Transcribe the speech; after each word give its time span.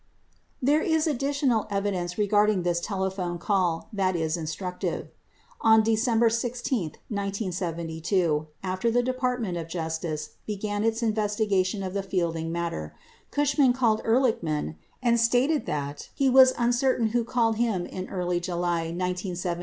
There 0.63 0.81
is 0.81 1.05
additional 1.05 1.67
evidence 1.69 2.17
regarding 2.17 2.63
this 2.63 2.79
telephone 2.79 3.37
call 3.37 3.87
that 3.93 4.15
is 4.15 4.35
instructive. 4.35 5.09
On 5.61 5.83
December 5.83 6.27
16, 6.27 6.93
1972, 7.09 8.47
after 8.63 8.89
the 8.89 9.03
Department 9.03 9.57
of 9.59 9.67
Justice 9.67 10.37
began 10.47 10.83
its 10.83 11.03
investigation 11.03 11.83
of 11.83 11.93
the 11.93 12.01
Fielding 12.01 12.51
matter, 12.51 12.95
Cushman 13.29 13.73
called 13.73 14.01
Ehr 14.03 14.17
lichman 14.19 14.73
and 15.03 15.19
stated 15.19 15.67
that 15.67 16.09
he 16.15 16.31
was 16.31 16.51
uncetrain 16.57 17.09
who 17.11 17.23
called 17.23 17.57
him 17.57 17.85
in 17.85 18.09
early 18.09 18.37
88 18.37 18.49
8 18.49 18.49
Hearings 18.49 18.61
3292, 18.97 19.09
3296. 19.37 19.57